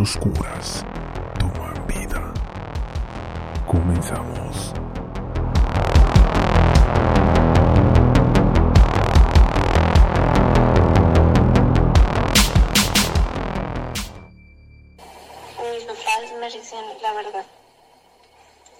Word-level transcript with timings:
oscuras 0.00 0.84
toman 1.38 1.86
vida. 1.86 2.32
Comenzamos. 3.66 4.72
Mis 15.60 15.84
papás 15.84 16.32
me 16.38 16.46
dicen 16.50 16.84
la 17.02 17.12
verdad. 17.14 17.46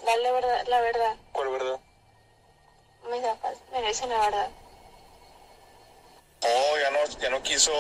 Dale 0.05 0.33
verdad, 0.33 0.67
la 0.69 0.81
verdad. 0.81 1.17
¿Cuál 1.33 1.49
verdad? 1.49 1.81
Mis 3.11 3.21
papás 3.23 3.59
me 3.73 3.83
dicen 3.83 4.09
la 4.09 4.21
verdad. 4.21 4.49
No, 6.43 6.79
ya 6.81 6.91
no, 6.91 7.21
ya 7.21 7.31
no 7.31 7.43
quiso, 7.43 7.73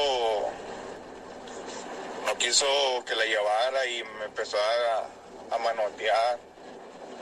quiso 2.49 3.05
que 3.07 3.15
la 3.15 3.27
llevara 3.27 3.87
y 3.87 4.03
me 4.19 4.25
empezó 4.25 4.57
a, 4.57 5.55
a 5.55 5.59
manotear. 5.59 6.39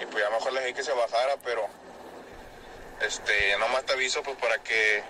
Y 0.00 0.06
pues 0.06 0.22
ya 0.22 0.30
mejor 0.30 0.52
le 0.52 0.60
dije 0.60 0.74
que 0.74 0.84
se 0.84 0.92
bajara, 0.92 1.36
pero 1.42 1.66
este, 3.00 3.58
nomás 3.58 3.84
te 3.84 3.94
aviso 3.94 4.22
pues 4.22 4.36
para 4.36 4.62
que 4.62 5.02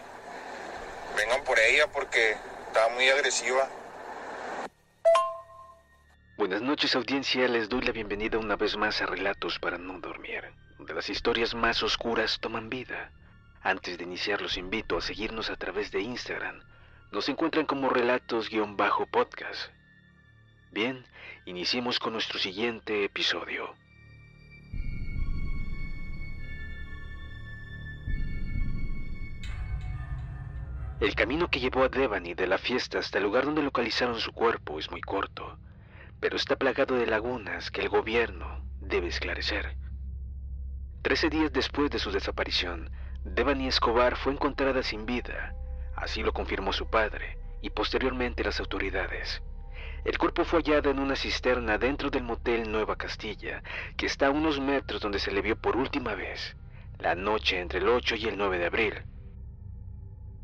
vengan 1.17 1.45
por 1.45 1.59
ella 1.59 1.87
porque 1.93 2.35
estaba 2.67 2.89
muy 2.95 3.11
agresiva. 3.11 3.69
Buenas 6.39 6.63
noches 6.63 6.97
audiencia, 6.97 7.47
les 7.49 7.69
doy 7.69 7.83
la 7.83 7.93
bienvenida 7.93 8.39
una 8.39 8.57
vez 8.57 8.75
más 8.79 9.03
a 9.03 9.07
Relatos 9.07 9.59
para 9.59 9.77
no 9.77 10.01
dormir, 10.01 10.45
donde 10.79 10.95
las 10.95 11.11
historias 11.11 11.55
más 11.55 11.83
oscuras 11.83 12.39
toman 12.41 12.71
vida. 12.71 13.11
Antes 13.63 13.99
de 13.99 14.05
iniciar 14.05 14.41
los 14.41 14.57
invito 14.57 14.97
a 14.97 15.03
seguirnos 15.03 15.51
a 15.51 15.57
través 15.57 15.91
de 15.91 16.01
Instagram. 16.01 16.63
Nos 17.13 17.29
encuentran 17.29 17.67
como 17.67 17.91
relatos-podcast. 17.91 19.76
Bien, 20.71 21.07
iniciemos 21.47 21.99
con 21.99 22.13
nuestro 22.13 22.39
siguiente 22.39 23.05
episodio. 23.05 23.75
El 30.99 31.15
camino 31.15 31.49
que 31.49 31.61
llevó 31.61 31.85
a 31.85 31.89
Devani 31.89 32.35
de 32.35 32.47
la 32.47 32.59
fiesta 32.59 32.99
hasta 32.99 33.19
el 33.19 33.25
lugar 33.25 33.45
donde 33.45 33.63
localizaron 33.63 34.19
su 34.19 34.33
cuerpo 34.33 34.79
es 34.79 34.91
muy 34.91 35.01
corto, 35.01 35.59
pero 36.21 36.37
está 36.37 36.57
plagado 36.57 36.97
de 36.97 37.07
lagunas 37.07 37.71
que 37.71 37.83
el 37.83 37.89
gobierno 37.89 38.65
debe 38.81 39.09
esclarecer. 39.09 39.77
Trece 41.03 41.29
días 41.29 41.53
después 41.53 41.91
de 41.91 41.99
su 41.99 42.11
desaparición, 42.11 42.91
Devani 43.25 43.69
Escobar 43.69 44.17
fue 44.17 44.33
encontrada 44.33 44.83
sin 44.83 45.07
vida, 45.07 45.55
así 45.97 46.23
lo 46.23 46.33
confirmó 46.33 46.73
su 46.73 46.89
padre 46.89 47.39
y 47.63 47.71
posteriormente 47.71 48.43
las 48.43 48.59
autoridades. 48.59 49.43
El 50.07 50.19
cuerpo 50.19 50.45
fue 50.45 50.61
hallado 50.61 50.89
en 50.89 51.01
una 51.01 51.17
cisterna 51.17 51.79
dentro 51.79 52.11
del 52.11 52.23
motel 52.23 52.71
Nueva 52.71 52.95
Castilla, 52.95 53.61
que 53.97 54.07
está 54.07 54.29
a 54.29 54.31
unos 54.31 54.61
metros 54.61 55.01
donde 55.01 55.19
se 55.19 55.33
le 55.33 55.43
vio 55.43 55.57
por 55.57 55.77
última 55.77 56.15
vez, 56.15 56.57
la 57.01 57.17
noche 57.17 57.59
entre 57.59 57.81
el 57.81 57.89
8 57.89 58.15
y 58.15 58.27
el 58.27 58.39
9 58.39 58.57
de 58.57 58.67
abril. 58.67 58.95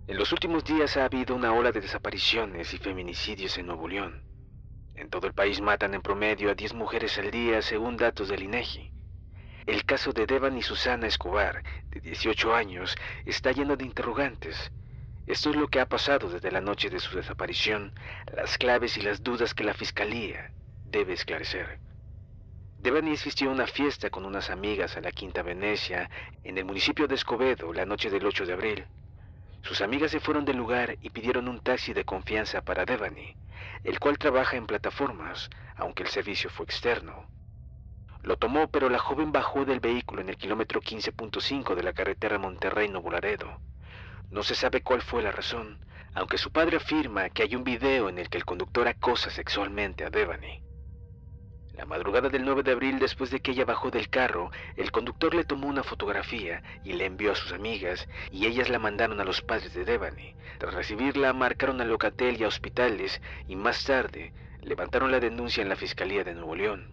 En 0.09 0.19
los 0.19 0.33
últimos 0.33 0.65
días 0.65 0.97
ha 0.97 1.05
habido 1.05 1.37
una 1.37 1.53
ola 1.53 1.71
de 1.71 1.81
desapariciones 1.81 2.75
y 2.75 2.79
feminicidios 2.79 3.57
en 3.57 3.67
Nuevo 3.67 3.87
León. 3.87 4.25
En 4.97 5.09
todo 5.09 5.29
el 5.29 5.33
país 5.33 5.61
matan 5.61 5.95
en 5.95 6.03
promedio 6.03 6.51
a 6.51 6.55
10 6.55 6.75
mujeres 6.75 7.17
al 7.19 7.31
día 7.31 7.63
según 7.63 7.97
datos 7.97 8.31
del 8.31 8.43
INEGI. 8.43 8.91
El 9.67 9.85
caso 9.85 10.13
de 10.13 10.27
Devan 10.27 10.59
y 10.59 10.63
Susana 10.63 11.07
Escobar, 11.07 11.63
de 11.89 12.01
18 12.01 12.53
años, 12.53 12.97
está 13.27 13.53
lleno 13.53 13.77
de 13.77 13.85
interrogantes. 13.85 14.73
Esto 15.27 15.51
es 15.51 15.57
lo 15.57 15.69
que 15.69 15.81
ha 15.81 15.87
pasado 15.87 16.29
desde 16.29 16.51
la 16.51 16.61
noche 16.61 16.91
de 16.91 16.99
su 16.99 17.17
desaparición, 17.17 17.93
las 18.35 18.59
claves 18.59 18.97
y 18.97 19.03
las 19.03 19.23
dudas 19.23 19.55
que 19.55 19.63
la 19.63 19.75
Fiscalía 19.75 20.51
debe 20.85 21.13
esclarecer. 21.13 21.79
Devani 22.81 23.13
asistió 23.13 23.49
a 23.49 23.53
una 23.53 23.69
fiesta 23.69 24.11
con 24.11 24.25
unas 24.25 24.51
amigas 24.51 24.97
a 24.97 25.01
la 25.01 25.13
Quinta 25.13 25.43
Venecia, 25.43 26.11
en 26.43 26.59
el 26.59 26.65
municipio 26.65 27.07
de 27.07 27.15
Escobedo, 27.15 27.73
la 27.73 27.87
noche 27.87 28.11
del 28.11 28.27
8 28.27 28.45
de 28.47 28.53
abril. 28.53 28.87
Sus 29.63 29.81
amigas 29.81 30.11
se 30.11 30.19
fueron 30.19 30.45
del 30.45 30.57
lugar 30.57 30.99
y 31.01 31.11
pidieron 31.11 31.47
un 31.47 31.61
taxi 31.61 31.93
de 31.93 32.05
confianza 32.05 32.63
para 32.63 32.85
Devani, 32.85 33.37
el 33.85 34.01
cual 34.01 34.19
trabaja 34.19 34.57
en 34.57 34.67
plataformas, 34.67 35.49
aunque 35.77 36.03
el 36.03 36.09
servicio 36.09 36.51
fue 36.51 36.65
externo. 36.65 37.29
Lo 38.25 38.37
tomó, 38.37 38.69
pero 38.69 38.89
la 38.89 38.99
joven 38.99 39.31
bajó 39.31 39.65
del 39.65 39.79
vehículo 39.79 40.21
en 40.21 40.29
el 40.29 40.37
kilómetro 40.37 40.81
15.5 40.81 41.77
de 41.77 41.83
la 41.85 41.93
carretera 41.93 42.39
Monterrey-Nuevo 42.39 43.13
Laredo. 43.13 43.61
No 44.33 44.43
se 44.43 44.55
sabe 44.55 44.81
cuál 44.81 45.03
fue 45.03 45.23
la 45.23 45.31
razón, 45.31 45.79
aunque 46.15 46.39
su 46.39 46.51
padre 46.51 46.79
afirma 46.79 47.29
que 47.29 47.43
hay 47.43 47.55
un 47.55 47.65
video 47.65 48.09
en 48.09 48.19
el 48.19 48.31
que 48.31 48.39
el 48.39 48.47
conductor 48.47 48.89
acosa 48.89 49.29
sexualmente 49.29 50.07
a 50.07 50.11
Devani. 50.11 50.63
La 51.75 51.85
madrugada 51.85 52.31
del 52.31 52.43
9 52.43 52.63
de 52.63 52.73
abril, 52.73 52.99
después 52.99 53.31
de 53.31 53.41
que 53.41 53.51
ella 53.51 53.67
bajó 53.67 53.91
del 53.91 54.09
carro, 54.09 54.51
el 54.79 54.91
conductor 54.91 55.35
le 55.35 55.45
tomó 55.45 55.67
una 55.67 55.83
fotografía 55.83 56.63
y 56.83 56.95
le 56.95 57.05
envió 57.05 57.33
a 57.33 57.35
sus 57.35 57.53
amigas, 57.53 58.09
y 58.31 58.47
ellas 58.47 58.71
la 58.71 58.79
mandaron 58.79 59.21
a 59.21 59.25
los 59.25 59.43
padres 59.43 59.75
de 59.75 59.85
Devani. 59.85 60.35
Tras 60.59 60.73
recibirla, 60.73 61.35
marcaron 61.35 61.83
a 61.83 61.85
Locatel 61.85 62.41
y 62.41 62.45
a 62.45 62.49
hospitales, 62.49 63.21
y 63.49 63.57
más 63.57 63.85
tarde 63.85 64.33
levantaron 64.63 65.11
la 65.11 65.21
denuncia 65.21 65.63
en 65.63 65.69
la 65.69 65.77
Fiscalía 65.77 66.25
de 66.25 66.33
Nuevo 66.33 66.57
León. 66.57 66.89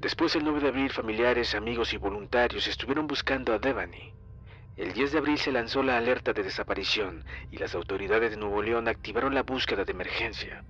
Después, 0.00 0.34
el 0.36 0.44
9 0.44 0.60
de 0.60 0.68
abril, 0.68 0.90
familiares, 0.90 1.54
amigos 1.54 1.92
y 1.92 1.98
voluntarios 1.98 2.66
estuvieron 2.66 3.06
buscando 3.06 3.52
a 3.52 3.58
Devani. 3.58 4.14
El 4.76 4.92
10 4.92 5.12
de 5.12 5.18
abril 5.18 5.38
se 5.38 5.52
lanzó 5.52 5.84
la 5.84 5.96
alerta 5.96 6.32
de 6.32 6.42
desaparición 6.42 7.24
y 7.52 7.58
las 7.58 7.76
autoridades 7.76 8.32
de 8.32 8.36
Nuevo 8.36 8.60
León 8.60 8.88
activaron 8.88 9.32
la 9.32 9.44
búsqueda 9.44 9.84
de 9.84 9.92
emergencia. 9.92 10.64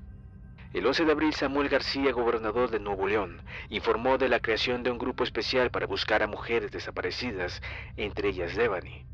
El 0.74 0.86
11 0.86 1.06
de 1.06 1.12
abril, 1.12 1.32
Samuel 1.32 1.70
García, 1.70 2.12
gobernador 2.12 2.70
de 2.70 2.80
Nuevo 2.80 3.06
León, 3.06 3.40
informó 3.70 4.18
de 4.18 4.28
la 4.28 4.40
creación 4.40 4.82
de 4.82 4.90
un 4.90 4.98
grupo 4.98 5.24
especial 5.24 5.70
para 5.70 5.86
buscar 5.86 6.22
a 6.22 6.26
mujeres 6.26 6.70
desaparecidas, 6.70 7.62
entre 7.96 8.28
ellas 8.28 8.54
Devani. 8.54 9.06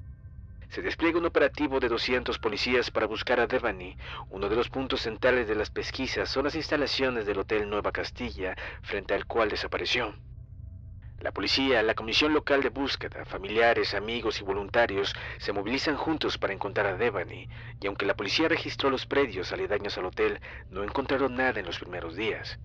Se 0.70 0.82
despliega 0.82 1.18
un 1.18 1.26
operativo 1.26 1.78
de 1.78 1.88
200 1.88 2.40
policías 2.40 2.90
para 2.90 3.06
buscar 3.06 3.38
a 3.38 3.46
Devani. 3.46 3.96
Uno 4.30 4.48
de 4.48 4.56
los 4.56 4.70
puntos 4.70 5.02
centrales 5.02 5.46
de 5.46 5.54
las 5.54 5.70
pesquisas 5.70 6.28
son 6.28 6.44
las 6.44 6.56
instalaciones 6.56 7.26
del 7.26 7.38
Hotel 7.38 7.70
Nueva 7.70 7.92
Castilla, 7.92 8.56
frente 8.82 9.14
al 9.14 9.26
cual 9.26 9.50
desapareció. 9.50 10.16
La 11.20 11.32
policía, 11.32 11.82
la 11.82 11.94
comisión 11.94 12.32
local 12.32 12.62
de 12.62 12.70
búsqueda, 12.70 13.26
familiares, 13.26 13.92
amigos 13.92 14.41
y 14.41 14.44
voluntarios 14.44 15.14
se 15.36 15.53
movilizan 15.53 15.98
juntos 15.98 16.38
para 16.38 16.54
encontrar 16.54 16.86
a 16.86 16.97
Devani, 16.97 17.47
y 17.78 17.86
aunque 17.86 18.06
la 18.06 18.16
policía 18.16 18.48
registró 18.48 18.88
los 18.88 19.04
predios 19.04 19.53
aledaños 19.53 19.98
al 19.98 20.06
hotel, 20.06 20.41
no 20.70 20.82
encontraron 20.82 21.34
nada 21.34 21.60
en 21.60 21.66
los 21.66 21.78
primeros 21.78 22.16
días. 22.16 22.59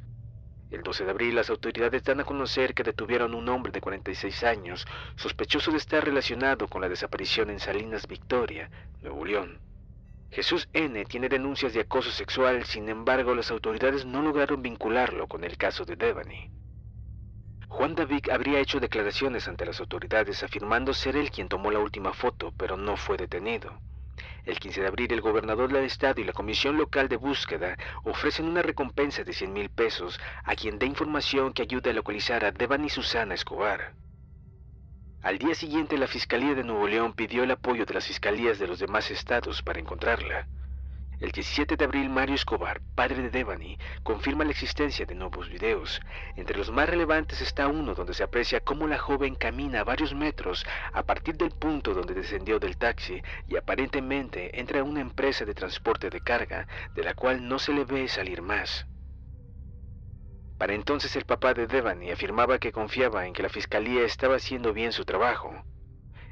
El 0.71 0.83
12 0.83 1.03
de 1.03 1.11
abril 1.11 1.35
las 1.35 1.49
autoridades 1.49 2.05
dan 2.05 2.21
a 2.21 2.23
conocer 2.23 2.73
que 2.73 2.83
detuvieron 2.83 3.33
a 3.33 3.35
un 3.35 3.49
hombre 3.49 3.73
de 3.73 3.81
46 3.81 4.43
años, 4.45 4.87
sospechoso 5.17 5.71
de 5.71 5.77
estar 5.77 6.05
relacionado 6.05 6.69
con 6.69 6.79
la 6.79 6.87
desaparición 6.87 7.49
en 7.49 7.59
Salinas 7.59 8.07
Victoria, 8.07 8.69
Nuevo 9.01 9.25
León. 9.25 9.59
Jesús 10.31 10.69
N. 10.71 11.03
tiene 11.03 11.27
denuncias 11.27 11.73
de 11.73 11.81
acoso 11.81 12.09
sexual, 12.09 12.63
sin 12.63 12.87
embargo 12.87 13.35
las 13.35 13.51
autoridades 13.51 14.05
no 14.05 14.21
lograron 14.21 14.61
vincularlo 14.61 15.27
con 15.27 15.43
el 15.43 15.57
caso 15.57 15.83
de 15.83 15.97
Devani. 15.97 16.49
Juan 17.75 17.93
David 17.93 18.29
habría 18.31 18.61
hecho 18.61 18.79
declaraciones 18.79 19.49
ante 19.49 19.65
las 19.65 19.81
autoridades 19.81 20.41
afirmando 20.43 20.93
ser 20.93 21.17
él 21.17 21.29
quien 21.29 21.49
tomó 21.49 21.71
la 21.71 21.79
última 21.79 22.13
foto, 22.13 22.53
pero 22.57 22.77
no 22.77 22.95
fue 22.95 23.17
detenido. 23.17 23.81
El 24.45 24.59
15 24.59 24.79
de 24.79 24.87
abril, 24.87 25.11
el 25.11 25.19
gobernador 25.19 25.73
del 25.73 25.83
estado 25.83 26.21
y 26.21 26.23
la 26.23 26.31
comisión 26.31 26.77
local 26.77 27.09
de 27.09 27.17
búsqueda 27.17 27.75
ofrecen 28.05 28.45
una 28.45 28.61
recompensa 28.61 29.25
de 29.25 29.33
100 29.33 29.51
mil 29.51 29.69
pesos 29.69 30.17
a 30.45 30.55
quien 30.55 30.79
dé 30.79 30.85
información 30.85 31.51
que 31.51 31.63
ayude 31.63 31.89
a 31.89 31.93
localizar 31.93 32.45
a 32.45 32.53
Devani 32.53 32.87
Susana 32.87 33.33
Escobar. 33.33 33.91
Al 35.21 35.37
día 35.37 35.53
siguiente, 35.53 35.97
la 35.97 36.07
Fiscalía 36.07 36.55
de 36.55 36.63
Nuevo 36.63 36.87
León 36.87 37.11
pidió 37.11 37.43
el 37.43 37.51
apoyo 37.51 37.85
de 37.85 37.93
las 37.93 38.07
fiscalías 38.07 38.57
de 38.57 38.67
los 38.67 38.79
demás 38.79 39.11
estados 39.11 39.61
para 39.61 39.81
encontrarla. 39.81 40.47
El 41.21 41.31
17 41.31 41.77
de 41.77 41.85
abril, 41.85 42.09
Mario 42.09 42.35
Escobar, 42.35 42.81
padre 42.93 43.21
de 43.21 43.29
Devani, 43.29 43.77
confirma 44.03 44.43
la 44.43 44.51
existencia 44.51 45.05
de 45.05 45.15
nuevos 45.15 45.49
videos. 45.49 46.01
Entre 46.35 46.57
los 46.57 46.71
más 46.71 46.89
relevantes 46.89 47.39
está 47.39 47.67
uno 47.67 47.95
donde 47.95 48.13
se 48.13 48.23
aprecia 48.23 48.59
cómo 48.59 48.85
la 48.85 48.97
joven 48.97 49.35
camina 49.35 49.85
varios 49.85 50.13
metros 50.13 50.65
a 50.91 51.03
partir 51.03 51.37
del 51.37 51.51
punto 51.51 51.93
donde 51.93 52.13
descendió 52.13 52.59
del 52.59 52.75
taxi 52.75 53.21
y 53.47 53.55
aparentemente 53.55 54.59
entra 54.59 54.81
a 54.81 54.83
una 54.83 54.99
empresa 54.99 55.45
de 55.45 55.53
transporte 55.53 56.09
de 56.09 56.19
carga, 56.19 56.67
de 56.95 57.03
la 57.03 57.13
cual 57.13 57.47
no 57.47 57.59
se 57.59 57.71
le 57.71 57.85
ve 57.85 58.09
salir 58.09 58.41
más. 58.41 58.85
Para 60.57 60.73
entonces 60.73 61.15
el 61.15 61.23
papá 61.23 61.53
de 61.53 61.67
Devani 61.67 62.11
afirmaba 62.11 62.59
que 62.59 62.73
confiaba 62.73 63.25
en 63.25 63.31
que 63.31 63.43
la 63.43 63.49
fiscalía 63.49 64.03
estaba 64.03 64.35
haciendo 64.35 64.73
bien 64.73 64.91
su 64.91 65.05
trabajo. 65.05 65.63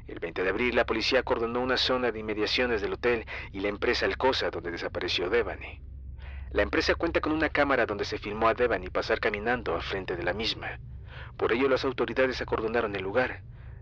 El 0.06 0.18
20 0.18 0.42
de 0.42 0.50
abril 0.50 0.76
la 0.76 0.84
policía 0.84 1.20
acordonó 1.20 1.60
una 1.60 1.78
zona 1.78 2.12
de 2.12 2.18
inmediaciones 2.18 2.82
del 2.82 2.92
hotel 2.92 3.24
y 3.52 3.60
la 3.60 3.68
empresa 3.68 4.04
Alcosa 4.04 4.50
donde 4.50 4.70
desapareció 4.70 5.30
Devani. 5.30 5.80
La 6.50 6.62
empresa 6.62 6.94
cuenta 6.94 7.20
con 7.20 7.32
una 7.32 7.48
cámara 7.48 7.86
donde 7.86 8.04
se 8.04 8.18
filmó 8.18 8.48
a 8.48 8.54
Devani 8.54 8.90
pasar 8.90 9.18
caminando 9.18 9.74
al 9.74 9.82
frente 9.82 10.14
de 10.14 10.22
la 10.22 10.34
misma. 10.34 10.78
Por 11.38 11.52
ello 11.52 11.68
las 11.68 11.84
autoridades 11.86 12.42
acordonaron 12.42 12.94
el 12.94 13.02
lugar, 13.02 13.40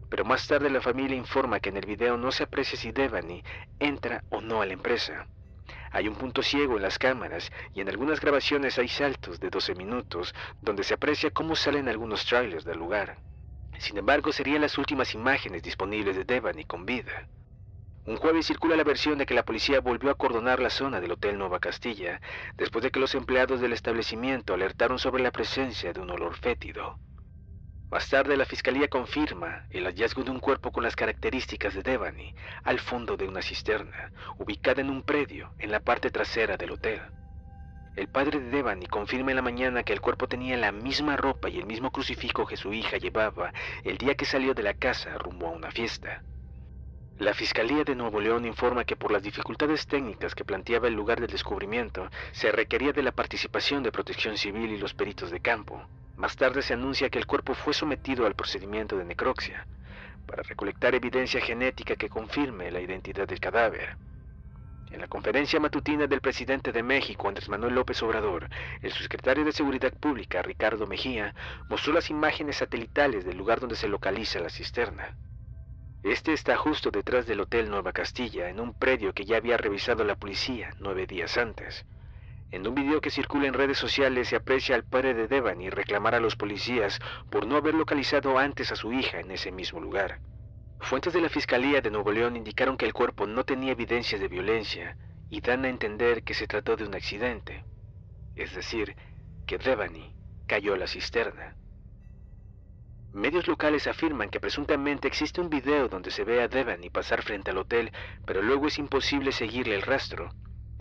pero 0.08 0.24
más 0.24 0.46
tarde 0.46 0.70
la 0.70 0.80
familia 0.80 1.16
informa 1.16 1.58
que 1.58 1.70
en 1.70 1.76
el 1.76 1.86
video 1.86 2.16
no 2.16 2.30
se 2.30 2.44
aprecia 2.44 2.78
si 2.78 2.92
Devani 2.92 3.42
entra 3.80 4.22
o 4.30 4.40
no 4.40 4.62
a 4.62 4.66
la 4.66 4.75
empresa. 4.75 5.26
Hay 5.90 6.06
un 6.06 6.14
punto 6.14 6.42
ciego 6.42 6.76
en 6.76 6.82
las 6.82 6.98
cámaras 6.98 7.50
y 7.75 7.80
en 7.80 7.88
algunas 7.88 8.20
grabaciones 8.20 8.78
hay 8.78 8.88
saltos 8.88 9.40
de 9.40 9.50
12 9.50 9.75
minutos 9.75 10.34
donde 10.60 10.84
se 10.84 10.94
aprecia 10.94 11.30
cómo 11.30 11.56
salen 11.56 11.88
algunos 11.88 12.25
trailers 12.25 12.64
del 12.64 12.78
lugar. 12.78 13.18
Sin 13.78 13.98
embargo, 13.98 14.32
serían 14.32 14.62
las 14.62 14.78
últimas 14.78 15.14
imágenes 15.14 15.62
disponibles 15.62 16.16
de 16.16 16.24
Devani 16.24 16.64
con 16.64 16.86
vida. 16.86 17.28
Un 18.04 18.16
jueves 18.16 18.46
circula 18.46 18.74
la 18.74 18.82
versión 18.82 19.19
de 19.19 19.26
que 19.26 19.34
la 19.34 19.44
policía 19.44 19.80
volvió 19.80 20.08
a 20.08 20.14
acordonar 20.14 20.58
la 20.60 20.70
zona 20.70 21.00
del 21.00 21.12
Hotel 21.12 21.38
Nueva 21.38 21.60
Castilla 21.60 22.20
después 22.56 22.82
de 22.82 22.90
que 22.90 22.98
los 22.98 23.14
empleados 23.14 23.60
del 23.60 23.72
establecimiento 23.72 24.54
alertaron 24.54 24.98
sobre 24.98 25.22
la 25.22 25.30
presencia 25.30 25.92
de 25.92 26.00
un 26.00 26.10
olor 26.10 26.34
fétido. 26.36 26.98
Más 27.92 28.08
tarde 28.08 28.36
la 28.36 28.44
fiscalía 28.44 28.88
confirma 28.88 29.66
el 29.70 29.84
hallazgo 29.84 30.25
de 30.25 30.32
un 30.32 30.40
cuerpo 30.40 30.72
con 30.72 30.82
las 30.82 30.96
características 30.96 31.75
de 31.75 31.82
Devani 31.82 32.34
al 32.64 32.80
fondo 32.80 33.16
de 33.16 33.28
una 33.28 33.42
cisterna, 33.42 34.10
ubicada 34.38 34.80
en 34.80 34.90
un 34.90 35.02
predio 35.02 35.52
en 35.58 35.70
la 35.70 35.78
parte 35.78 36.10
trasera 36.10 36.56
del 36.56 36.72
hotel. 36.72 37.02
El 37.94 38.08
padre 38.08 38.40
de 38.40 38.48
Devani 38.48 38.86
confirma 38.86 39.32
en 39.32 39.36
la 39.36 39.42
mañana 39.42 39.82
que 39.82 39.92
el 39.92 40.00
cuerpo 40.00 40.26
tenía 40.26 40.56
la 40.56 40.72
misma 40.72 41.16
ropa 41.16 41.50
y 41.50 41.58
el 41.58 41.66
mismo 41.66 41.90
crucifijo 41.90 42.46
que 42.46 42.56
su 42.56 42.72
hija 42.72 42.96
llevaba 42.96 43.52
el 43.84 43.98
día 43.98 44.14
que 44.14 44.24
salió 44.24 44.54
de 44.54 44.62
la 44.62 44.72
casa 44.72 45.18
rumbo 45.18 45.48
a 45.48 45.50
una 45.50 45.70
fiesta. 45.70 46.22
La 47.18 47.34
Fiscalía 47.34 47.84
de 47.84 47.94
Nuevo 47.94 48.18
León 48.18 48.46
informa 48.46 48.84
que 48.84 48.96
por 48.96 49.12
las 49.12 49.22
dificultades 49.22 49.86
técnicas 49.86 50.34
que 50.34 50.44
planteaba 50.44 50.88
el 50.88 50.94
lugar 50.94 51.20
del 51.20 51.30
descubrimiento, 51.30 52.08
se 52.32 52.50
requería 52.50 52.92
de 52.92 53.02
la 53.02 53.12
participación 53.12 53.82
de 53.82 53.92
Protección 53.92 54.38
Civil 54.38 54.70
y 54.70 54.78
los 54.78 54.94
peritos 54.94 55.30
de 55.30 55.40
campo. 55.40 55.86
Más 56.16 56.34
tarde 56.34 56.62
se 56.62 56.72
anuncia 56.72 57.10
que 57.10 57.18
el 57.18 57.26
cuerpo 57.26 57.54
fue 57.54 57.74
sometido 57.74 58.24
al 58.24 58.34
procedimiento 58.34 58.96
de 58.96 59.04
necropsia 59.04 59.66
para 60.26 60.42
recolectar 60.42 60.94
evidencia 60.94 61.40
genética 61.40 61.96
que 61.96 62.08
confirme 62.08 62.70
la 62.70 62.80
identidad 62.80 63.28
del 63.28 63.40
cadáver. 63.40 63.96
En 64.92 65.00
la 65.00 65.08
conferencia 65.08 65.58
matutina 65.58 66.06
del 66.06 66.20
presidente 66.20 66.70
de 66.70 66.82
México, 66.82 67.26
Andrés 67.26 67.48
Manuel 67.48 67.74
López 67.74 68.02
Obrador, 68.02 68.50
el 68.82 68.92
subsecretario 68.92 69.42
de 69.42 69.52
Seguridad 69.52 69.94
Pública, 69.94 70.42
Ricardo 70.42 70.86
Mejía, 70.86 71.34
mostró 71.70 71.94
las 71.94 72.10
imágenes 72.10 72.56
satelitales 72.56 73.24
del 73.24 73.38
lugar 73.38 73.58
donde 73.58 73.74
se 73.74 73.88
localiza 73.88 74.38
la 74.40 74.50
cisterna. 74.50 75.16
Este 76.02 76.34
está 76.34 76.58
justo 76.58 76.90
detrás 76.90 77.26
del 77.26 77.40
Hotel 77.40 77.70
Nueva 77.70 77.92
Castilla, 77.92 78.50
en 78.50 78.60
un 78.60 78.74
predio 78.74 79.14
que 79.14 79.24
ya 79.24 79.38
había 79.38 79.56
revisado 79.56 80.04
la 80.04 80.16
policía 80.16 80.74
nueve 80.78 81.06
días 81.06 81.38
antes. 81.38 81.86
En 82.50 82.68
un 82.68 82.74
video 82.74 83.00
que 83.00 83.10
circula 83.10 83.46
en 83.46 83.54
redes 83.54 83.78
sociales 83.78 84.28
se 84.28 84.36
aprecia 84.36 84.74
al 84.74 84.84
padre 84.84 85.14
de 85.14 85.26
Devani 85.26 85.70
reclamar 85.70 86.14
a 86.14 86.20
los 86.20 86.36
policías 86.36 87.00
por 87.30 87.46
no 87.46 87.56
haber 87.56 87.72
localizado 87.72 88.38
antes 88.38 88.70
a 88.72 88.76
su 88.76 88.92
hija 88.92 89.20
en 89.20 89.30
ese 89.30 89.52
mismo 89.52 89.80
lugar. 89.80 90.18
Fuentes 90.82 91.12
de 91.12 91.20
la 91.20 91.29
Fiscalía 91.29 91.81
de 91.81 91.90
Nuevo 91.90 92.12
León 92.12 92.37
indicaron 92.37 92.76
que 92.76 92.84
el 92.84 92.93
cuerpo 92.93 93.26
no 93.26 93.44
tenía 93.44 93.73
evidencias 93.73 94.20
de 94.20 94.29
violencia 94.29 94.96
y 95.31 95.40
dan 95.40 95.64
a 95.64 95.69
entender 95.69 96.23
que 96.25 96.34
se 96.34 96.46
trató 96.46 96.76
de 96.76 96.84
un 96.84 96.94
accidente, 96.94 97.64
es 98.34 98.55
decir, 98.55 98.94
que 99.46 99.58
Devani 99.58 100.14
cayó 100.46 100.75
a 100.75 100.79
la 100.79 100.87
cisterna. 100.87 101.56
Medios 103.12 103.46
locales 103.46 103.87
afirman 103.87 104.29
que 104.29 104.40
presuntamente 104.40 105.06
existe 105.06 105.40
un 105.40 105.49
video 105.49 105.88
donde 105.88 106.11
se 106.11 106.25
ve 106.25 106.43
a 106.43 106.49
Devani 106.49 106.90
pasar 106.90 107.23
frente 107.23 107.52
al 107.52 107.58
hotel, 107.58 107.93
pero 108.26 108.43
luego 108.43 108.67
es 108.67 108.78
imposible 108.78 109.32
seguirle 109.32 109.76
el 109.76 109.82
rastro, 109.82 110.31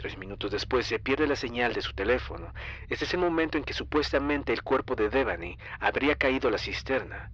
Tres 0.01 0.17
minutos 0.17 0.49
después 0.49 0.87
se 0.87 0.97
pierde 0.97 1.27
la 1.27 1.35
señal 1.35 1.73
de 1.73 1.81
su 1.83 1.93
teléfono. 1.93 2.51
Este 2.89 3.05
es 3.05 3.13
el 3.13 3.19
momento 3.19 3.59
en 3.59 3.63
que 3.63 3.73
supuestamente 3.73 4.51
el 4.51 4.63
cuerpo 4.63 4.95
de 4.95 5.09
Devani 5.09 5.59
habría 5.79 6.15
caído 6.15 6.47
a 6.47 6.51
la 6.51 6.57
cisterna. 6.57 7.31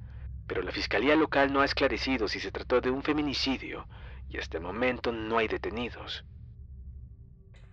Pero 0.47 0.61
la 0.61 0.71
fiscalía 0.71 1.15
local 1.15 1.51
no 1.51 1.61
ha 1.61 1.65
esclarecido 1.65 2.27
si 2.27 2.39
se 2.39 2.51
trató 2.51 2.81
de 2.81 2.89
un 2.89 3.03
feminicidio 3.03 3.87
y 4.29 4.37
hasta 4.37 4.57
el 4.57 4.63
momento 4.63 5.11
no 5.11 5.37
hay 5.37 5.47
detenidos. 5.47 6.25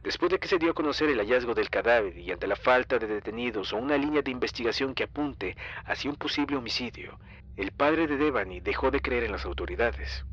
Después 0.03 0.31
de 0.31 0.38
que 0.38 0.49
se 0.49 0.59
dio 0.59 0.73
a 0.73 0.75
conocer 0.75 1.09
el 1.09 1.19
hallazgo 1.19 1.55
del 1.55 1.71
cadáver 1.71 2.19
y 2.19 2.31
ante 2.31 2.47
la 2.47 2.56
falta 2.56 2.99
de 2.99 3.06
detenidos 3.06 3.73
o 3.73 3.79
una 3.79 3.97
línea 3.97 4.21
de 4.21 4.31
investigación 4.31 4.94
que 4.94 5.05
apunte 5.05 5.56
hacia 5.87 6.11
un 6.11 6.17
posible 6.17 6.56
homicidio, 6.56 7.19
el 7.56 7.73
padre 7.73 8.06
de 8.06 8.19
Devani 8.19 8.61
dejó 8.61 8.91
de 8.91 9.00
creer 9.00 9.25
en 9.25 9.32
las 9.32 9.47
autoridades 9.47 10.25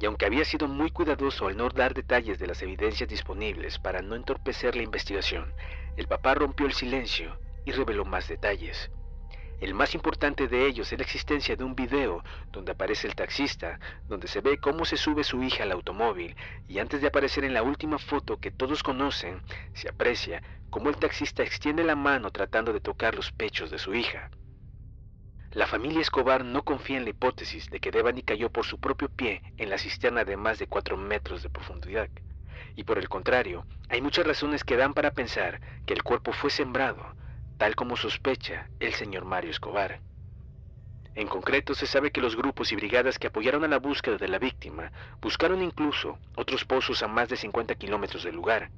y 0.00 0.06
aunque 0.06 0.24
había 0.24 0.46
sido 0.46 0.66
muy 0.66 0.90
cuidadoso 0.90 1.46
al 1.46 1.56
no 1.56 1.68
dar 1.68 1.92
detalles 1.92 2.38
de 2.38 2.46
las 2.46 2.62
evidencias 2.62 3.08
disponibles 3.08 3.78
para 3.78 4.00
no 4.00 4.16
entorpecer 4.16 4.74
la 4.74 4.82
investigación, 4.82 5.52
el 5.96 6.08
papá 6.08 6.34
rompió 6.34 6.66
el 6.66 6.72
silencio 6.72 7.38
y 7.66 7.72
reveló 7.72 8.06
más 8.06 8.26
detalles. 8.26 8.90
El 9.60 9.74
más 9.74 9.94
importante 9.94 10.48
de 10.48 10.66
ellos 10.66 10.90
es 10.90 10.98
la 10.98 11.04
existencia 11.04 11.54
de 11.54 11.64
un 11.64 11.74
video 11.74 12.24
donde 12.50 12.72
aparece 12.72 13.06
el 13.06 13.14
taxista, 13.14 13.78
donde 14.08 14.26
se 14.26 14.40
ve 14.40 14.56
cómo 14.56 14.86
se 14.86 14.96
sube 14.96 15.22
su 15.22 15.42
hija 15.42 15.64
al 15.64 15.72
automóvil 15.72 16.34
y 16.66 16.78
antes 16.78 17.02
de 17.02 17.08
aparecer 17.08 17.44
en 17.44 17.52
la 17.52 17.62
última 17.62 17.98
foto 17.98 18.38
que 18.38 18.50
todos 18.50 18.82
conocen, 18.82 19.42
se 19.74 19.90
aprecia 19.90 20.42
cómo 20.70 20.88
el 20.88 20.96
taxista 20.96 21.42
extiende 21.42 21.84
la 21.84 21.94
mano 21.94 22.30
tratando 22.30 22.72
de 22.72 22.80
tocar 22.80 23.14
los 23.14 23.32
pechos 23.32 23.70
de 23.70 23.76
su 23.76 23.94
hija. 23.94 24.30
La 25.52 25.66
familia 25.66 26.00
Escobar 26.00 26.42
no 26.42 26.62
confía 26.62 26.96
en 26.96 27.04
la 27.04 27.10
hipótesis 27.10 27.68
de 27.68 27.80
que 27.80 27.90
Devani 27.90 28.22
cayó 28.22 28.50
por 28.50 28.64
su 28.64 28.80
propio 28.80 29.10
pie 29.10 29.42
en 29.58 29.68
la 29.68 29.76
cisterna 29.76 30.24
de 30.24 30.38
más 30.38 30.58
de 30.58 30.68
4 30.68 30.96
metros 30.96 31.42
de 31.42 31.50
profundidad. 31.50 32.08
Y 32.76 32.84
por 32.84 32.96
el 32.96 33.10
contrario, 33.10 33.66
hay 33.90 34.00
muchas 34.00 34.26
razones 34.26 34.64
que 34.64 34.76
dan 34.76 34.94
para 34.94 35.10
pensar 35.10 35.60
que 35.84 35.92
el 35.92 36.02
cuerpo 36.02 36.32
fue 36.32 36.48
sembrado, 36.48 37.04
tal 37.60 37.76
como 37.76 37.94
sospecha 37.94 38.70
el 38.80 38.94
señor 38.94 39.26
Mario 39.26 39.50
Escobar. 39.50 40.00
En 41.14 41.28
concreto, 41.28 41.74
se 41.74 41.86
sabe 41.86 42.10
que 42.10 42.22
los 42.22 42.34
grupos 42.34 42.72
y 42.72 42.76
brigadas 42.76 43.18
que 43.18 43.26
apoyaron 43.26 43.64
a 43.64 43.68
la 43.68 43.78
búsqueda 43.78 44.16
de 44.16 44.28
la 44.28 44.38
víctima 44.38 44.90
buscaron 45.20 45.60
incluso 45.60 46.18
otros 46.36 46.64
pozos 46.64 47.02
a 47.02 47.06
más 47.06 47.28
de 47.28 47.36
50 47.36 47.74
kilómetros 47.74 48.24
del 48.24 48.34
lugar. 48.34 48.70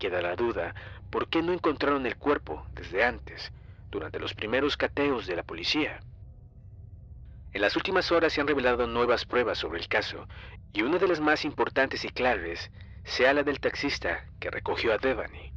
Queda 0.00 0.20
la 0.22 0.34
duda, 0.34 0.74
¿por 1.08 1.28
qué 1.28 1.40
no 1.40 1.52
encontraron 1.52 2.04
el 2.04 2.16
cuerpo 2.16 2.66
desde 2.74 3.04
antes? 3.04 3.52
durante 3.92 4.18
los 4.18 4.34
primeros 4.34 4.76
cateos 4.76 5.28
de 5.28 5.36
la 5.36 5.44
policía. 5.44 6.00
En 7.52 7.60
las 7.60 7.76
últimas 7.76 8.10
horas 8.10 8.32
se 8.32 8.40
han 8.40 8.48
revelado 8.48 8.88
nuevas 8.88 9.24
pruebas 9.24 9.58
sobre 9.58 9.78
el 9.78 9.86
caso, 9.86 10.26
y 10.72 10.82
una 10.82 10.98
de 10.98 11.06
las 11.06 11.20
más 11.20 11.44
importantes 11.44 12.04
y 12.04 12.08
claves 12.08 12.72
sea 13.04 13.32
la 13.32 13.44
del 13.44 13.60
taxista 13.60 14.24
que 14.40 14.50
recogió 14.50 14.92
a 14.92 14.98
Devani. 14.98 15.53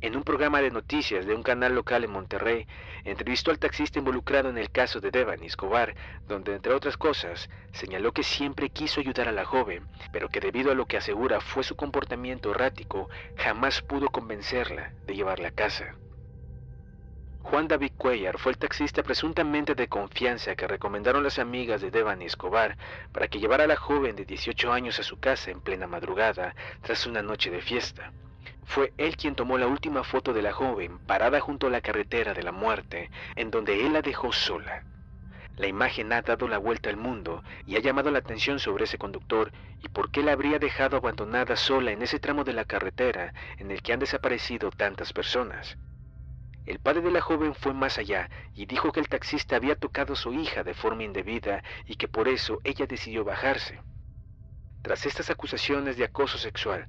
En 0.00 0.14
un 0.14 0.22
programa 0.22 0.60
de 0.60 0.70
noticias 0.70 1.26
de 1.26 1.34
un 1.34 1.42
canal 1.42 1.74
local 1.74 2.04
en 2.04 2.12
Monterrey, 2.12 2.68
entrevistó 3.02 3.50
al 3.50 3.58
taxista 3.58 3.98
involucrado 3.98 4.48
en 4.48 4.56
el 4.56 4.70
caso 4.70 5.00
de 5.00 5.10
Devani 5.10 5.46
Escobar, 5.46 5.92
donde, 6.28 6.54
entre 6.54 6.72
otras 6.72 6.96
cosas, 6.96 7.50
señaló 7.72 8.12
que 8.12 8.22
siempre 8.22 8.70
quiso 8.70 9.00
ayudar 9.00 9.26
a 9.26 9.32
la 9.32 9.44
joven, 9.44 9.88
pero 10.12 10.28
que 10.28 10.38
debido 10.38 10.70
a 10.70 10.76
lo 10.76 10.86
que 10.86 10.98
asegura 10.98 11.40
fue 11.40 11.64
su 11.64 11.74
comportamiento 11.74 12.52
errático, 12.52 13.08
jamás 13.36 13.82
pudo 13.82 14.08
convencerla 14.08 14.92
de 15.04 15.16
llevarla 15.16 15.48
a 15.48 15.52
casa. 15.52 15.96
Juan 17.42 17.66
David 17.66 17.92
Cuellar 17.96 18.38
fue 18.38 18.52
el 18.52 18.58
taxista 18.58 19.02
presuntamente 19.02 19.74
de 19.74 19.88
confianza 19.88 20.54
que 20.54 20.68
recomendaron 20.68 21.24
las 21.24 21.40
amigas 21.40 21.80
de 21.80 21.90
Devani 21.90 22.26
Escobar 22.26 22.76
para 23.10 23.26
que 23.26 23.40
llevara 23.40 23.64
a 23.64 23.68
la 23.68 23.76
joven 23.76 24.14
de 24.14 24.24
18 24.24 24.72
años 24.72 25.00
a 25.00 25.02
su 25.02 25.18
casa 25.18 25.50
en 25.50 25.60
plena 25.60 25.88
madrugada 25.88 26.54
tras 26.82 27.04
una 27.06 27.20
noche 27.20 27.50
de 27.50 27.62
fiesta. 27.62 28.12
Fue 28.68 28.92
él 28.98 29.16
quien 29.16 29.34
tomó 29.34 29.56
la 29.56 29.66
última 29.66 30.04
foto 30.04 30.34
de 30.34 30.42
la 30.42 30.52
joven 30.52 30.98
parada 30.98 31.40
junto 31.40 31.66
a 31.66 31.70
la 31.70 31.80
carretera 31.80 32.34
de 32.34 32.42
la 32.42 32.52
muerte, 32.52 33.10
en 33.34 33.50
donde 33.50 33.86
él 33.86 33.94
la 33.94 34.02
dejó 34.02 34.30
sola. 34.30 34.84
La 35.56 35.66
imagen 35.66 36.12
ha 36.12 36.20
dado 36.20 36.46
la 36.48 36.58
vuelta 36.58 36.90
al 36.90 36.98
mundo 36.98 37.42
y 37.64 37.76
ha 37.76 37.80
llamado 37.80 38.10
la 38.10 38.18
atención 38.18 38.58
sobre 38.58 38.84
ese 38.84 38.98
conductor 38.98 39.52
y 39.82 39.88
por 39.88 40.10
qué 40.10 40.22
la 40.22 40.32
habría 40.32 40.58
dejado 40.58 40.98
abandonada 40.98 41.56
sola 41.56 41.92
en 41.92 42.02
ese 42.02 42.20
tramo 42.20 42.44
de 42.44 42.52
la 42.52 42.66
carretera 42.66 43.32
en 43.56 43.70
el 43.70 43.80
que 43.80 43.94
han 43.94 44.00
desaparecido 44.00 44.70
tantas 44.70 45.14
personas. 45.14 45.78
El 46.66 46.78
padre 46.78 47.00
de 47.00 47.10
la 47.10 47.22
joven 47.22 47.54
fue 47.54 47.72
más 47.72 47.96
allá 47.96 48.28
y 48.54 48.66
dijo 48.66 48.92
que 48.92 49.00
el 49.00 49.08
taxista 49.08 49.56
había 49.56 49.76
tocado 49.76 50.12
a 50.12 50.16
su 50.16 50.34
hija 50.34 50.62
de 50.62 50.74
forma 50.74 51.04
indebida 51.04 51.64
y 51.86 51.96
que 51.96 52.06
por 52.06 52.28
eso 52.28 52.60
ella 52.64 52.86
decidió 52.86 53.24
bajarse. 53.24 53.80
Tras 54.82 55.06
estas 55.06 55.30
acusaciones 55.30 55.96
de 55.96 56.04
acoso 56.04 56.36
sexual, 56.36 56.86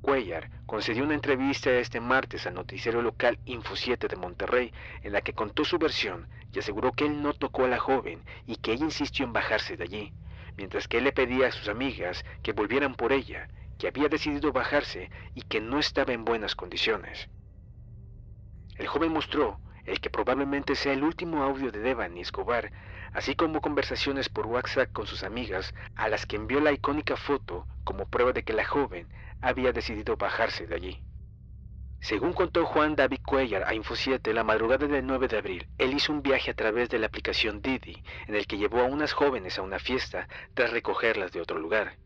Cuellar 0.00 0.50
concedió 0.64 1.02
una 1.04 1.14
entrevista 1.14 1.70
este 1.72 2.00
martes 2.00 2.46
al 2.46 2.54
noticiero 2.54 3.02
local 3.02 3.38
Info 3.44 3.74
7 3.74 4.08
de 4.08 4.16
Monterrey 4.16 4.72
en 5.02 5.12
la 5.12 5.20
que 5.20 5.34
contó 5.34 5.64
su 5.64 5.78
versión 5.78 6.28
y 6.52 6.58
aseguró 6.60 6.92
que 6.92 7.06
él 7.06 7.20
no 7.20 7.34
tocó 7.34 7.64
a 7.64 7.68
la 7.68 7.78
joven 7.78 8.22
y 8.46 8.56
que 8.56 8.72
ella 8.72 8.84
insistió 8.84 9.24
en 9.24 9.32
bajarse 9.32 9.76
de 9.76 9.84
allí, 9.84 10.12
mientras 10.56 10.88
que 10.88 10.98
él 10.98 11.04
le 11.04 11.12
pedía 11.12 11.48
a 11.48 11.52
sus 11.52 11.68
amigas 11.68 12.24
que 12.42 12.52
volvieran 12.52 12.94
por 12.94 13.12
ella, 13.12 13.48
que 13.78 13.88
había 13.88 14.08
decidido 14.08 14.52
bajarse 14.52 15.10
y 15.34 15.42
que 15.42 15.60
no 15.60 15.78
estaba 15.78 16.12
en 16.12 16.24
buenas 16.24 16.54
condiciones. 16.54 17.28
El 18.76 18.86
joven 18.86 19.12
mostró 19.12 19.60
el 19.88 20.00
que 20.00 20.10
probablemente 20.10 20.74
sea 20.74 20.92
el 20.92 21.02
último 21.02 21.42
audio 21.42 21.72
de 21.72 21.80
Devani 21.80 22.20
Escobar, 22.20 22.70
así 23.12 23.34
como 23.34 23.60
conversaciones 23.60 24.28
por 24.28 24.46
WhatsApp 24.46 24.92
con 24.92 25.06
sus 25.06 25.24
amigas, 25.24 25.74
a 25.96 26.08
las 26.08 26.26
que 26.26 26.36
envió 26.36 26.60
la 26.60 26.72
icónica 26.72 27.16
foto 27.16 27.66
como 27.84 28.06
prueba 28.06 28.32
de 28.32 28.44
que 28.44 28.52
la 28.52 28.66
joven 28.66 29.08
había 29.40 29.72
decidido 29.72 30.16
bajarse 30.16 30.66
de 30.66 30.74
allí. 30.74 31.02
Según 32.00 32.32
contó 32.32 32.64
Juan 32.64 32.94
David 32.94 33.20
Cuellar 33.26 33.64
a 33.64 33.74
Info7 33.74 34.32
la 34.32 34.44
madrugada 34.44 34.86
del 34.86 35.04
9 35.04 35.26
de 35.26 35.38
abril, 35.38 35.66
él 35.78 35.94
hizo 35.94 36.12
un 36.12 36.22
viaje 36.22 36.50
a 36.50 36.54
través 36.54 36.88
de 36.90 36.98
la 36.98 37.06
aplicación 37.06 37.60
Didi, 37.60 38.02
en 38.28 38.36
el 38.36 38.46
que 38.46 38.56
llevó 38.56 38.80
a 38.80 38.84
unas 38.84 39.12
jóvenes 39.12 39.58
a 39.58 39.62
una 39.62 39.80
fiesta 39.80 40.28
tras 40.54 40.70
recogerlas 40.70 41.32
de 41.32 41.40
otro 41.40 41.58
lugar. 41.58 41.96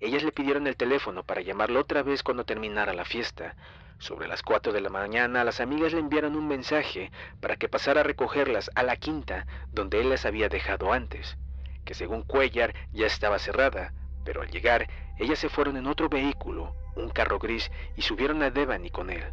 ellas 0.00 0.24
le 0.24 0.32
pidieron 0.32 0.66
el 0.66 0.76
teléfono 0.76 1.22
para 1.22 1.42
llamarlo 1.42 1.80
otra 1.80 2.02
vez 2.02 2.22
cuando 2.22 2.44
terminara 2.44 2.92
la 2.92 3.04
fiesta. 3.04 3.54
Sobre 3.98 4.28
las 4.28 4.42
4 4.42 4.72
de 4.72 4.80
la 4.80 4.90
mañana 4.90 5.42
las 5.42 5.60
amigas 5.60 5.92
le 5.92 6.00
enviaron 6.00 6.36
un 6.36 6.46
mensaje 6.46 7.10
para 7.40 7.56
que 7.56 7.68
pasara 7.68 8.00
a 8.00 8.04
recogerlas 8.04 8.70
a 8.74 8.82
la 8.82 8.96
quinta 8.96 9.46
donde 9.72 10.00
él 10.00 10.10
las 10.10 10.26
había 10.26 10.48
dejado 10.48 10.92
antes, 10.92 11.38
que 11.84 11.94
según 11.94 12.22
Cuellar 12.22 12.74
ya 12.92 13.06
estaba 13.06 13.38
cerrada, 13.38 13.94
pero 14.24 14.42
al 14.42 14.50
llegar 14.50 14.88
ellas 15.18 15.38
se 15.38 15.48
fueron 15.48 15.78
en 15.78 15.86
otro 15.86 16.10
vehículo, 16.10 16.74
un 16.94 17.08
carro 17.08 17.38
gris, 17.38 17.70
y 17.96 18.02
subieron 18.02 18.42
a 18.42 18.50
Devani 18.50 18.90
con 18.90 19.08
él, 19.08 19.24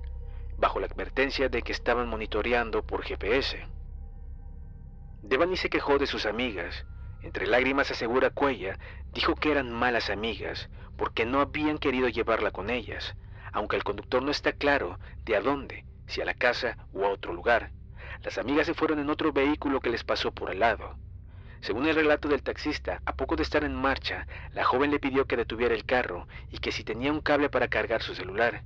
bajo 0.57 0.79
la 0.79 0.85
advertencia 0.85 1.49
de 1.49 1.61
que 1.61 1.73
estaban 1.73 2.07
monitoreando 2.07 2.83
por 2.83 3.03
GPS. 3.03 3.67
Devani 5.23 5.57
se 5.57 5.69
quejó 5.69 5.97
de 5.97 6.07
sus 6.07 6.25
amigas. 6.25 6.85
Entre 7.21 7.47
lágrimas 7.47 7.91
asegura 7.91 8.29
Cuella, 8.29 8.77
dijo 9.13 9.35
que 9.35 9.51
eran 9.51 9.71
malas 9.71 10.09
amigas 10.09 10.69
porque 10.97 11.25
no 11.25 11.41
habían 11.41 11.77
querido 11.77 12.07
llevarla 12.07 12.51
con 12.51 12.69
ellas, 12.69 13.15
aunque 13.53 13.77
el 13.77 13.83
conductor 13.83 14.21
no 14.21 14.31
está 14.31 14.51
claro 14.51 14.99
de 15.23 15.35
a 15.35 15.41
dónde, 15.41 15.85
si 16.07 16.21
a 16.21 16.25
la 16.25 16.33
casa 16.33 16.77
o 16.91 17.05
a 17.05 17.09
otro 17.09 17.33
lugar. 17.33 17.71
Las 18.23 18.37
amigas 18.37 18.65
se 18.65 18.73
fueron 18.73 18.99
en 18.99 19.09
otro 19.09 19.31
vehículo 19.31 19.79
que 19.79 19.89
les 19.89 20.03
pasó 20.03 20.31
por 20.31 20.49
al 20.49 20.59
lado. 20.59 20.97
Según 21.61 21.87
el 21.87 21.95
relato 21.95 22.27
del 22.27 22.43
taxista, 22.43 23.01
a 23.05 23.15
poco 23.15 23.37
de 23.37 23.43
estar 23.43 23.63
en 23.63 23.73
marcha, 23.73 24.27
la 24.51 24.65
joven 24.65 24.91
le 24.91 24.99
pidió 24.99 25.25
que 25.25 25.37
detuviera 25.37 25.73
el 25.73 25.85
carro 25.85 26.27
y 26.51 26.57
que 26.57 26.73
si 26.73 26.83
tenía 26.83 27.11
un 27.11 27.21
cable 27.21 27.49
para 27.49 27.69
cargar 27.69 28.01
su 28.01 28.13
celular. 28.15 28.63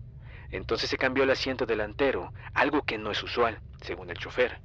Entonces 0.50 0.90
se 0.90 0.98
cambió 0.98 1.24
el 1.24 1.30
asiento 1.30 1.66
delantero, 1.66 2.34
algo 2.54 2.84
que 2.84 2.98
no 2.98 3.12
es 3.12 3.22
usual, 3.22 3.60
según 3.82 4.10
el 4.10 4.18
chofer. 4.18 4.62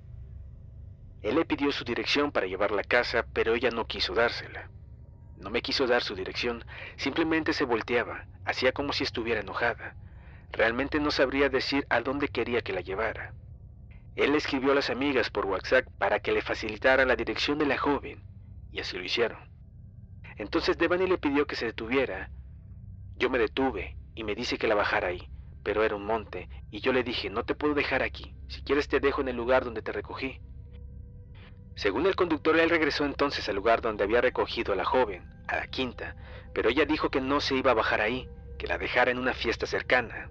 Él 1.23 1.35
le 1.37 1.45
pidió 1.45 1.71
su 1.73 1.85
dirección 1.85 2.33
para 2.33 2.47
llevarla 2.47 2.81
a 2.81 2.85
casa, 2.85 3.27
pero 3.33 3.55
ella 3.55 3.71
no 3.71 3.87
quiso 3.87 4.15
dársela. 4.15 4.71
No 5.37 5.51
me 5.51 5.61
quiso 5.61 5.87
dar 5.87 6.03
su 6.03 6.15
dirección, 6.15 6.65
simplemente 6.97 7.53
se 7.53 7.65
volteaba, 7.65 8.27
hacía 8.45 8.73
como 8.73 8.93
si 8.93 9.05
estuviera 9.05 9.41
enojada. 9.41 9.95
Realmente 10.53 11.01
no 11.01 11.11
sabría 11.11 11.49
decir 11.49 11.87
a 11.89 12.01
dónde 12.01 12.29
quería 12.29 12.61
que 12.61 12.73
la 12.73 12.83
llevara. 12.83 13.35
Él 14.15 14.35
escribió 14.35 14.73
a 14.73 14.75
las 14.75 14.91
amigas 14.91 15.31
por 15.31 15.47
WhatsApp 15.47 15.87
para 15.99 16.21
que 16.21 16.33
le 16.33 16.43
facilitaran 16.43 17.09
la 17.09 17.17
dirección 17.17 17.59
de 17.59 17.67
la 17.67 17.79
joven, 17.79 18.23
y 18.71 18.81
así 18.81 18.99
lo 18.99 19.05
hicieron. 19.05 19.39
Entonces 20.37 20.77
Devani 20.77 21.07
le 21.07 21.19
pidió 21.19 21.47
que 21.47 21.57
se 21.57 21.67
detuviera. 21.67 22.31
Yo 23.17 23.31
me 23.31 23.39
detuve 23.39 23.97
y 24.15 24.25
me 24.25 24.35
dice 24.35 24.59
que 24.59 24.67
la 24.69 24.75
bajara 24.75 25.09
ahí, 25.09 25.27
pero 25.63 25.83
era 25.83 25.97
un 25.97 26.05
monte, 26.05 26.49
y 26.71 26.81
yo 26.81 26.93
le 26.93 27.03
dije, 27.03 27.31
no 27.31 27.45
te 27.45 27.55
puedo 27.55 27.73
dejar 27.75 28.03
aquí, 28.03 28.35
si 28.49 28.63
quieres 28.63 28.89
te 28.89 29.01
dejo 29.01 29.23
en 29.23 29.29
el 29.29 29.37
lugar 29.37 29.65
donde 29.65 29.81
te 29.81 29.93
recogí. 29.93 30.39
Según 31.75 32.07
el 32.07 32.15
conductor, 32.17 32.59
él 32.59 32.69
regresó 32.69 33.07
entonces 33.07 33.49
al 33.49 33.57
lugar 33.57 33.81
donde 33.81 34.05
había 34.05 34.21
recogido 34.21 34.75
a 34.75 34.77
la 34.77 34.85
joven, 34.85 35.25
a 35.49 35.57
la 35.57 35.67
quinta, 35.67 36.15
pero 36.53 36.69
ella 36.69 36.85
dijo 36.85 37.09
que 37.09 37.23
no 37.23 37.41
se 37.41 37.57
iba 37.57 37.71
a 37.71 37.75
bajar 37.75 38.03
ahí, 38.03 38.29
que 38.59 38.67
la 38.67 38.77
dejara 38.77 39.11
en 39.11 39.19
una 39.19 39.33
fiesta 39.33 39.67
cercana. 39.67 40.31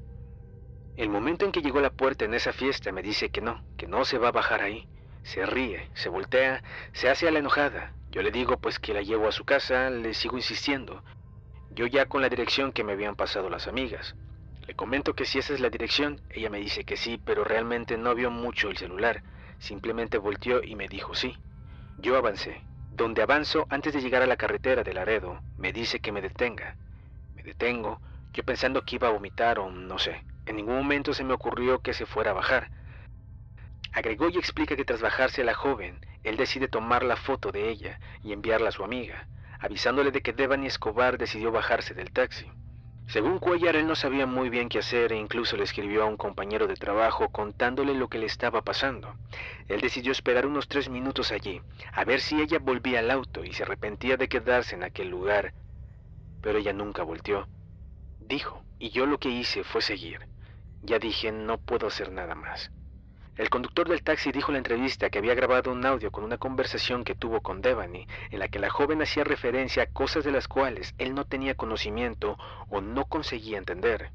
El 0.98 1.10
momento 1.10 1.46
en 1.46 1.52
que 1.52 1.62
llegó 1.62 1.80
a 1.80 1.84
la 1.84 1.90
puerta 1.90 2.26
en 2.26 2.34
esa 2.34 2.52
fiesta 2.52 2.92
me 2.92 3.02
dice 3.02 3.30
que 3.30 3.42
no, 3.42 3.64
que 3.78 3.88
no 3.88 4.04
se 4.04 4.18
va 4.18 4.28
a 4.28 4.34
bajar 4.34 4.62
ahí. 4.62 4.88
Se 5.24 5.46
ríe, 5.46 5.90
se 5.94 6.10
voltea, 6.10 6.64
se 6.92 7.10
hace 7.10 7.28
a 7.28 7.32
la 7.32 7.40
enojada. 7.40 7.94
Yo 8.10 8.22
le 8.22 8.32
digo 8.32 8.58
pues 8.58 8.78
que 8.78 8.94
la 8.94 9.02
llevo 9.02 9.28
a 9.28 9.32
su 9.32 9.46
casa, 9.46 9.90
le 9.90 10.14
sigo 10.14 10.36
insistiendo. 10.36 11.04
Yo 11.70 11.86
ya 11.88 12.08
con 12.08 12.22
la 12.22 12.30
dirección 12.30 12.74
que 12.74 12.84
me 12.84 12.92
habían 12.92 13.16
pasado 13.16 13.50
las 13.50 13.68
amigas. 13.68 14.16
Le 14.68 14.76
comento 14.76 15.16
que 15.16 15.26
si 15.26 15.40
esa 15.40 15.54
es 15.54 15.62
la 15.62 15.70
dirección, 15.70 16.22
ella 16.30 16.50
me 16.50 16.60
dice 16.60 16.84
que 16.84 16.98
sí, 16.98 17.20
pero 17.24 17.46
realmente 17.46 17.98
no 17.98 18.14
vio 18.14 18.30
mucho 18.30 18.70
el 18.70 18.78
celular. 18.78 19.24
Simplemente 19.60 20.18
volteó 20.18 20.62
y 20.62 20.76
me 20.76 20.90
dijo 20.90 21.16
sí. 21.16 21.38
Yo 22.00 22.18
avancé. 22.18 22.62
Donde 22.92 23.22
avanzo, 23.22 23.66
antes 23.70 23.94
de 23.94 24.02
llegar 24.02 24.22
a 24.22 24.28
la 24.28 24.36
carretera 24.36 24.84
de 24.84 24.94
Laredo, 24.94 25.42
me 25.58 25.72
dice 25.72 26.02
que 26.02 26.12
me 26.12 26.22
detenga. 26.22 26.76
Me 27.34 27.44
detengo, 27.44 28.02
yo 28.34 28.44
pensando 28.44 28.82
que 28.84 28.98
iba 28.98 29.08
a 29.08 29.12
vomitar 29.12 29.60
o 29.60 29.72
no 29.72 29.98
sé. 29.98 30.24
En 30.52 30.58
ningún 30.58 30.76
momento 30.76 31.14
se 31.14 31.24
me 31.24 31.32
ocurrió 31.32 31.80
que 31.80 31.94
se 31.94 32.06
fuera 32.06 32.32
a 32.32 32.34
bajar. 32.34 32.72
Agregó 33.94 34.28
y 34.28 34.38
explica 34.38 34.76
que 34.76 34.84
tras 34.84 35.00
bajarse 35.00 35.44
a 35.44 35.46
la 35.46 35.54
joven, 35.54 36.06
él 36.26 36.36
decide 36.36 36.68
tomar 36.68 37.04
la 37.04 37.16
foto 37.16 37.54
de 37.54 37.70
ella 37.70 38.02
y 38.22 38.34
enviarla 38.34 38.68
a 38.68 38.74
su 38.74 38.84
amiga, 38.84 39.28
avisándole 39.62 40.12
de 40.12 40.22
que 40.22 40.34
Devani 40.34 40.68
Escobar 40.68 41.18
decidió 41.18 41.54
bajarse 41.54 41.94
del 41.94 42.12
taxi. 42.12 42.52
Según 43.08 43.40
Cuellar, 43.40 43.78
él 43.78 43.88
no 43.88 43.96
sabía 43.96 44.26
muy 44.26 44.50
bien 44.50 44.68
qué 44.68 44.80
hacer 44.80 45.14
e 45.14 45.18
incluso 45.18 45.56
le 45.56 45.64
escribió 45.64 46.04
a 46.04 46.08
un 46.08 46.18
compañero 46.18 46.68
de 46.68 46.76
trabajo 46.76 47.30
contándole 47.30 47.94
lo 47.94 48.10
que 48.10 48.20
le 48.20 48.26
estaba 48.26 48.62
pasando. 48.62 49.16
Él 49.70 49.80
decidió 49.80 50.12
esperar 50.12 50.46
unos 50.46 50.68
tres 50.68 50.90
minutos 50.90 51.32
allí, 51.32 51.62
a 51.94 52.04
ver 52.04 52.20
si 52.20 52.42
ella 52.42 52.60
volvía 52.60 53.00
al 53.00 53.10
auto 53.10 53.46
y 53.46 53.54
se 53.54 53.64
arrepentía 53.64 54.18
de 54.18 54.28
quedarse 54.28 54.76
en 54.76 54.84
aquel 54.84 55.08
lugar. 55.08 55.54
Pero 56.42 56.60
ella 56.60 56.74
nunca 56.74 57.04
volteó. 57.04 57.48
Dijo, 58.20 58.66
y 58.80 58.90
yo 58.90 59.06
lo 59.06 59.18
que 59.18 59.30
hice 59.30 59.64
fue 59.64 59.82
seguir. 59.82 60.31
Ya 60.84 61.00
dije, 61.00 61.32
no 61.32 61.58
puedo 61.58 61.88
hacer 61.88 62.12
nada 62.12 62.36
más. 62.36 62.72
El 63.38 63.50
conductor 63.50 63.88
del 63.88 64.04
taxi 64.04 64.32
dijo 64.32 64.52
en 64.52 64.54
la 64.54 64.60
entrevista 64.60 65.10
que 65.10 65.20
había 65.20 65.36
grabado 65.36 65.72
un 65.72 65.86
audio 65.86 66.12
con 66.12 66.24
una 66.24 66.38
conversación 66.38 67.04
que 67.04 67.16
tuvo 67.16 67.42
con 67.42 67.62
Devani, 67.62 68.06
en 68.30 68.40
la 68.40 68.50
que 68.50 68.60
la 68.60 68.70
joven 68.70 69.02
hacía 69.02 69.24
referencia 69.24 69.84
a 69.84 69.88
cosas 69.88 70.24
de 70.24 70.32
las 70.32 70.48
cuales 70.48 70.94
él 70.98 71.16
no 71.16 71.26
tenía 71.26 71.56
conocimiento 71.56 72.38
o 72.70 72.82
no 72.82 73.06
conseguía 73.06 73.58
entender. 73.58 74.12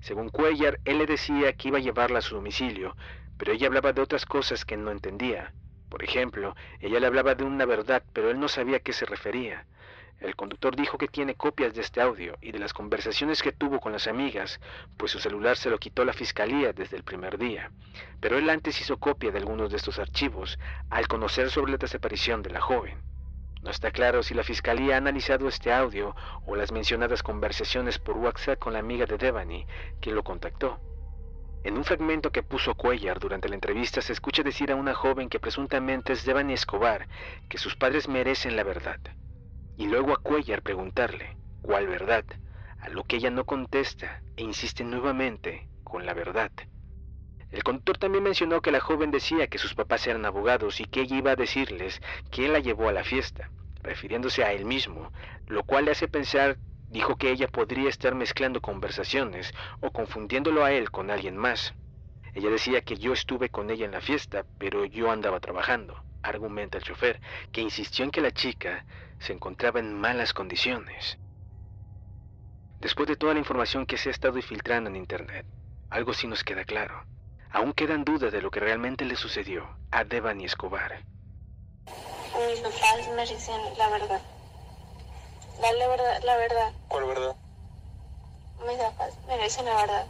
Según 0.00 0.28
Cuellar, 0.28 0.78
él 0.84 0.98
le 0.98 1.06
decía 1.06 1.52
que 1.54 1.68
iba 1.68 1.78
a 1.78 1.82
llevarla 1.82 2.18
a 2.18 2.22
su 2.22 2.34
domicilio, 2.34 2.96
pero 3.38 3.52
ella 3.52 3.66
hablaba 3.66 3.92
de 3.92 4.02
otras 4.02 4.26
cosas 4.26 4.64
que 4.64 4.76
no 4.76 4.90
entendía. 4.90 5.52
Por 5.88 6.04
ejemplo, 6.04 6.54
ella 6.80 7.00
le 7.00 7.06
hablaba 7.06 7.34
de 7.34 7.44
una 7.44 7.64
verdad, 7.66 8.02
pero 8.12 8.30
él 8.30 8.38
no 8.38 8.48
sabía 8.48 8.76
a 8.76 8.80
qué 8.80 8.92
se 8.92 9.06
refería. 9.06 9.66
El 10.20 10.36
conductor 10.36 10.76
dijo 10.76 10.98
que 10.98 11.08
tiene 11.08 11.34
copias 11.34 11.72
de 11.72 11.80
este 11.80 12.02
audio 12.02 12.36
y 12.42 12.52
de 12.52 12.58
las 12.58 12.74
conversaciones 12.74 13.42
que 13.42 13.52
tuvo 13.52 13.80
con 13.80 13.92
las 13.92 14.06
amigas, 14.06 14.60
pues 14.98 15.12
su 15.12 15.18
celular 15.18 15.56
se 15.56 15.70
lo 15.70 15.78
quitó 15.78 16.04
la 16.04 16.12
fiscalía 16.12 16.74
desde 16.74 16.98
el 16.98 17.04
primer 17.04 17.38
día. 17.38 17.70
Pero 18.20 18.36
él 18.36 18.50
antes 18.50 18.78
hizo 18.82 18.98
copia 18.98 19.30
de 19.30 19.38
algunos 19.38 19.70
de 19.70 19.78
estos 19.78 19.98
archivos 19.98 20.58
al 20.90 21.08
conocer 21.08 21.48
sobre 21.48 21.72
la 21.72 21.78
desaparición 21.78 22.42
de 22.42 22.50
la 22.50 22.60
joven. 22.60 22.98
No 23.62 23.70
está 23.70 23.92
claro 23.92 24.22
si 24.22 24.34
la 24.34 24.42
fiscalía 24.42 24.96
ha 24.96 24.98
analizado 24.98 25.48
este 25.48 25.72
audio 25.72 26.14
o 26.44 26.54
las 26.54 26.70
mencionadas 26.70 27.22
conversaciones 27.22 27.98
por 27.98 28.18
WhatsApp 28.18 28.58
con 28.58 28.74
la 28.74 28.80
amiga 28.80 29.06
de 29.06 29.16
Devani, 29.16 29.66
quien 30.02 30.16
lo 30.16 30.22
contactó. 30.22 30.80
En 31.64 31.78
un 31.78 31.84
fragmento 31.84 32.30
que 32.30 32.42
puso 32.42 32.74
Cuellar 32.74 33.20
durante 33.20 33.48
la 33.48 33.54
entrevista 33.54 34.02
se 34.02 34.12
escucha 34.12 34.42
decir 34.42 34.70
a 34.70 34.76
una 34.76 34.92
joven 34.92 35.30
que 35.30 35.40
presuntamente 35.40 36.12
es 36.12 36.26
Devani 36.26 36.52
Escobar 36.52 37.08
que 37.48 37.56
sus 37.56 37.74
padres 37.74 38.06
merecen 38.06 38.54
la 38.54 38.64
verdad 38.64 39.00
y 39.80 39.86
luego 39.86 40.12
a 40.12 40.18
Cuellar 40.18 40.60
preguntarle, 40.60 41.38
¿cuál 41.62 41.86
verdad? 41.86 42.26
A 42.80 42.90
lo 42.90 43.04
que 43.04 43.16
ella 43.16 43.30
no 43.30 43.46
contesta 43.46 44.20
e 44.36 44.42
insiste 44.42 44.84
nuevamente 44.84 45.70
con 45.84 46.04
la 46.04 46.12
verdad. 46.12 46.52
El 47.50 47.64
conductor 47.64 47.96
también 47.96 48.24
mencionó 48.24 48.60
que 48.60 48.72
la 48.72 48.80
joven 48.80 49.10
decía 49.10 49.46
que 49.46 49.56
sus 49.56 49.72
papás 49.72 50.06
eran 50.06 50.26
abogados 50.26 50.82
y 50.82 50.84
que 50.84 51.00
ella 51.00 51.16
iba 51.16 51.30
a 51.30 51.36
decirles 51.36 52.02
que 52.30 52.44
él 52.44 52.52
la 52.52 52.58
llevó 52.58 52.90
a 52.90 52.92
la 52.92 53.04
fiesta, 53.04 53.48
refiriéndose 53.82 54.44
a 54.44 54.52
él 54.52 54.66
mismo, 54.66 55.10
lo 55.46 55.62
cual 55.62 55.86
le 55.86 55.92
hace 55.92 56.08
pensar, 56.08 56.58
dijo 56.90 57.16
que 57.16 57.30
ella 57.30 57.48
podría 57.48 57.88
estar 57.88 58.14
mezclando 58.14 58.60
conversaciones 58.60 59.54
o 59.80 59.92
confundiéndolo 59.92 60.62
a 60.62 60.72
él 60.72 60.90
con 60.90 61.10
alguien 61.10 61.38
más. 61.38 61.74
Ella 62.34 62.50
decía 62.50 62.82
que 62.82 62.98
yo 62.98 63.14
estuve 63.14 63.48
con 63.48 63.70
ella 63.70 63.86
en 63.86 63.92
la 63.92 64.02
fiesta, 64.02 64.44
pero 64.58 64.84
yo 64.84 65.10
andaba 65.10 65.40
trabajando, 65.40 66.04
argumenta 66.22 66.78
el 66.78 66.84
chofer, 66.84 67.20
que 67.52 67.60
insistió 67.60 68.04
en 68.04 68.10
que 68.10 68.20
la 68.20 68.30
chica 68.30 68.84
se 69.18 69.32
encontraba 69.32 69.80
en 69.80 69.94
malas 69.94 70.32
condiciones. 70.32 71.18
Después 72.80 73.08
de 73.08 73.16
toda 73.16 73.34
la 73.34 73.40
información 73.40 73.84
que 73.84 73.98
se 73.98 74.08
ha 74.08 74.12
estado 74.12 74.40
filtrando 74.40 74.88
en 74.88 74.96
Internet, 74.96 75.46
algo 75.90 76.14
sí 76.14 76.26
nos 76.26 76.44
queda 76.44 76.64
claro. 76.64 77.04
Aún 77.52 77.72
quedan 77.72 78.04
dudas 78.04 78.32
de 78.32 78.40
lo 78.40 78.50
que 78.50 78.60
realmente 78.60 79.04
le 79.04 79.16
sucedió 79.16 79.68
a 79.90 80.04
Devani 80.04 80.44
Escobar. 80.44 81.04
Mis 82.48 82.60
papás 82.60 83.08
merecen 83.14 83.60
la 83.76 83.88
verdad. 83.90 84.20
Dale 85.60 85.88
verdad, 85.88 86.22
la 86.24 86.36
verdad. 86.36 86.72
¿Cuál 86.88 87.04
verdad? 87.06 87.36
Mis 88.66 88.78
papás 88.78 89.14
merecen 89.26 89.64
la 89.66 89.74
verdad. 89.74 90.06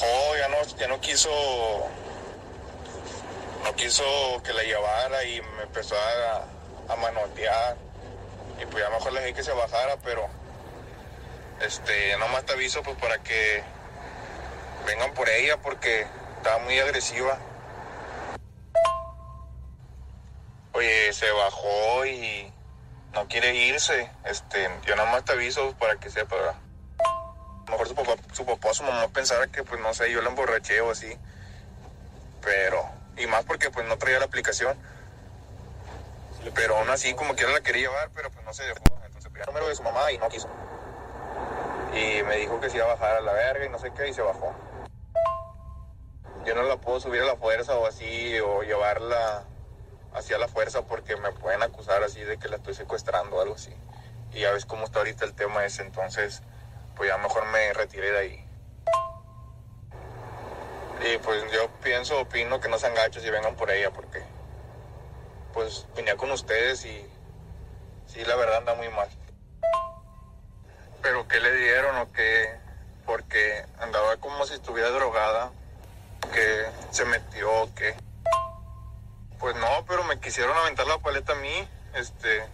No, 0.00 0.36
ya 0.36 0.48
no, 0.48 0.78
ya 0.78 0.88
no 0.88 1.00
quiso. 1.00 1.30
No 3.64 3.74
quiso 3.76 4.04
que 4.44 4.52
la 4.52 4.62
llevara 4.62 5.24
y 5.24 5.40
me 5.56 5.62
empezó 5.62 5.94
a, 5.96 6.92
a 6.92 6.96
manotear. 6.96 7.76
Y 8.60 8.66
pues 8.66 8.84
ya 8.84 8.90
mejor 8.90 9.12
le 9.12 9.20
dije 9.20 9.34
que 9.34 9.44
se 9.44 9.52
bajara, 9.52 9.96
pero 10.04 10.28
este, 11.60 12.16
nomás 12.18 12.44
te 12.44 12.54
aviso 12.54 12.82
pues 12.82 12.96
para 12.96 13.18
que 13.18 13.62
vengan 14.84 15.14
por 15.14 15.28
ella 15.28 15.56
porque 15.58 16.06
estaba 16.36 16.58
muy 16.58 16.78
agresiva. 16.78 17.38
Oye, 20.72 21.12
se 21.12 21.30
bajó 21.30 22.06
y 22.06 22.52
no 23.12 23.28
quiere 23.28 23.54
irse. 23.54 24.10
Este, 24.24 24.68
yo 24.86 24.96
nomás 24.96 25.24
te 25.24 25.32
aviso 25.32 25.74
para 25.78 25.96
que 25.96 26.10
sepa. 26.10 26.36
A 26.36 27.64
lo 27.66 27.72
mejor 27.72 27.88
su 27.88 27.94
papá, 27.94 28.16
su 28.32 28.44
papá 28.44 28.74
su 28.74 28.82
mamá 28.82 29.08
pensara 29.08 29.46
que 29.46 29.62
pues 29.62 29.80
no 29.80 29.94
sé, 29.94 30.10
yo 30.10 30.20
la 30.20 30.30
emborraché 30.30 30.80
o 30.80 30.90
así. 30.90 31.16
Pero, 32.42 32.90
y 33.16 33.26
más 33.26 33.44
porque 33.44 33.70
pues 33.70 33.86
no 33.86 33.98
traía 33.98 34.18
la 34.18 34.26
aplicación. 34.26 34.76
Pero 36.54 36.76
aún 36.76 36.90
así 36.90 37.14
como 37.14 37.34
quiera 37.34 37.52
la 37.52 37.60
quería 37.60 37.88
llevar, 37.88 38.10
pero 38.14 38.30
pues 38.30 38.44
no 38.44 38.52
se 38.52 38.64
dejó. 38.64 38.82
Entonces 39.04 39.30
el 39.34 39.46
número 39.46 39.68
de 39.68 39.74
su 39.76 39.82
mamá 39.82 40.10
y 40.12 40.18
no 40.18 40.28
quiso. 40.28 40.48
Y 41.94 42.22
me 42.24 42.36
dijo 42.36 42.60
que 42.60 42.70
se 42.70 42.76
iba 42.76 42.86
a 42.86 42.94
bajar 42.94 43.16
a 43.16 43.20
la 43.20 43.32
verga 43.32 43.64
y 43.64 43.68
no 43.68 43.78
sé 43.78 43.92
qué, 43.92 44.08
y 44.08 44.14
se 44.14 44.22
bajó. 44.22 44.54
Yo 46.44 46.54
no 46.54 46.62
la 46.62 46.76
puedo 46.76 46.98
subir 46.98 47.22
a 47.22 47.26
la 47.26 47.36
fuerza 47.36 47.76
o 47.76 47.86
así, 47.86 48.38
o 48.40 48.62
llevarla 48.62 49.44
hacia 50.14 50.38
la 50.38 50.48
fuerza 50.48 50.82
porque 50.82 51.16
me 51.16 51.32
pueden 51.32 51.62
acusar 51.62 52.02
así 52.02 52.20
de 52.20 52.38
que 52.38 52.48
la 52.48 52.56
estoy 52.56 52.74
secuestrando 52.74 53.36
o 53.36 53.40
algo 53.40 53.54
así. 53.54 53.74
Y 54.32 54.40
ya 54.40 54.50
ves 54.52 54.64
cómo 54.64 54.84
está 54.84 54.98
ahorita 55.00 55.24
el 55.24 55.34
tema 55.34 55.64
ese, 55.64 55.82
entonces 55.82 56.42
pues 56.96 57.08
ya 57.08 57.18
mejor 57.18 57.46
me 57.46 57.72
retiré 57.72 58.10
de 58.12 58.18
ahí. 58.18 58.46
Y 61.04 61.18
pues 61.18 61.42
yo 61.52 61.68
pienso, 61.82 62.20
opino 62.20 62.60
que 62.60 62.68
no 62.68 62.78
sean 62.78 62.94
gachos 62.94 63.24
y 63.24 63.30
vengan 63.30 63.56
por 63.56 63.70
ella 63.70 63.90
porque 63.90 64.22
pues 65.52 65.86
venía 65.96 66.16
con 66.16 66.30
ustedes 66.30 66.84
y 66.84 67.06
sí, 68.06 68.24
la 68.24 68.36
verdad 68.36 68.58
anda 68.58 68.74
muy 68.74 68.88
mal. 68.88 69.08
Pero 71.02 71.26
¿qué 71.26 71.40
le 71.40 71.54
dieron 71.56 71.96
o 71.96 72.12
qué? 72.12 72.54
Porque 73.04 73.64
andaba 73.78 74.16
como 74.18 74.46
si 74.46 74.54
estuviera 74.54 74.90
drogada, 74.90 75.50
que 76.32 76.66
se 76.90 77.04
metió 77.04 77.50
o 77.50 77.74
qué. 77.74 77.96
Pues 79.40 79.56
no, 79.56 79.84
pero 79.88 80.04
me 80.04 80.20
quisieron 80.20 80.56
aventar 80.56 80.86
la 80.86 80.98
paleta 80.98 81.32
a 81.32 81.36
mí, 81.36 81.68
este... 81.94 82.44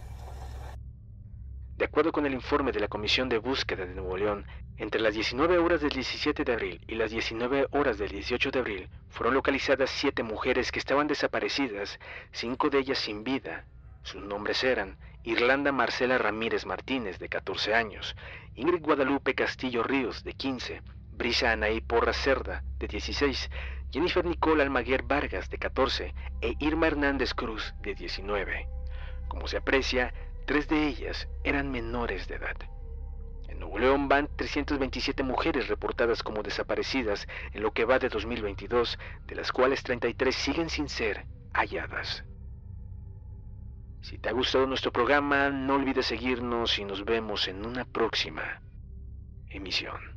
De 1.79 1.85
acuerdo 1.85 2.11
con 2.11 2.25
el 2.25 2.33
informe 2.33 2.73
de 2.73 2.81
la 2.81 2.89
Comisión 2.89 3.29
de 3.29 3.37
Búsqueda 3.37 3.85
de 3.85 3.95
Nuevo 3.95 4.17
León, 4.17 4.45
entre 4.75 4.99
las 4.99 5.13
19 5.13 5.59
horas 5.59 5.79
del 5.79 5.91
17 5.91 6.43
de 6.43 6.51
abril 6.51 6.81
y 6.89 6.95
las 6.95 7.09
19 7.09 7.67
horas 7.71 7.97
del 7.97 8.09
18 8.09 8.51
de 8.51 8.59
abril 8.59 8.89
fueron 9.07 9.33
localizadas 9.33 9.89
siete 9.89 10.21
mujeres 10.21 10.73
que 10.73 10.79
estaban 10.79 11.07
desaparecidas, 11.07 11.97
cinco 12.33 12.69
de 12.69 12.79
ellas 12.79 12.97
sin 12.97 13.23
vida. 13.23 13.63
Sus 14.03 14.21
nombres 14.21 14.61
eran 14.65 14.97
Irlanda 15.23 15.71
Marcela 15.71 16.17
Ramírez 16.17 16.65
Martínez, 16.65 17.17
de 17.17 17.29
14 17.29 17.73
años, 17.73 18.13
Ingrid 18.55 18.81
Guadalupe 18.81 19.33
Castillo 19.33 19.81
Ríos, 19.81 20.25
de 20.25 20.33
15, 20.33 20.81
Brisa 21.13 21.53
Anaí 21.53 21.79
Porra 21.79 22.11
Cerda, 22.11 22.61
de 22.77 22.87
16, 22.87 23.49
Jennifer 23.89 24.25
Nicole 24.25 24.63
Almaguer 24.63 25.03
Vargas, 25.03 25.49
de 25.49 25.57
14, 25.57 26.13
e 26.41 26.55
Irma 26.59 26.87
Hernández 26.87 27.33
Cruz, 27.33 27.73
de 27.79 27.95
19. 27.95 28.67
Como 29.29 29.47
se 29.47 29.57
aprecia, 29.57 30.13
tres 30.49 30.67
de 30.67 30.87
ellas 30.87 31.29
eran 31.43 31.69
menores 31.69 32.27
de 32.27 32.37
edad. 32.37 32.55
En 33.49 33.59
Nuevo 33.59 33.77
León 33.77 34.09
van 34.09 34.27
327 34.35 35.21
mujeres 35.21 35.67
reportadas 35.67 36.23
como 36.23 36.41
desaparecidas 36.41 37.27
en 37.53 37.61
lo 37.61 37.71
que 37.71 37.85
va 37.85 37.99
de 37.99 38.09
2022, 38.09 38.97
de 39.27 39.35
las 39.35 39.51
cuales 39.51 39.83
33 39.83 40.35
siguen 40.35 40.71
sin 40.71 40.89
ser 40.89 41.27
halladas. 41.53 42.23
Si 44.01 44.17
te 44.17 44.29
ha 44.29 44.31
gustado 44.31 44.65
nuestro 44.65 44.91
programa, 44.91 45.51
no 45.51 45.75
olvides 45.75 46.07
seguirnos 46.07 46.79
y 46.79 46.83
nos 46.83 47.05
vemos 47.05 47.47
en 47.47 47.63
una 47.63 47.85
próxima 47.85 48.63
emisión. 49.51 50.08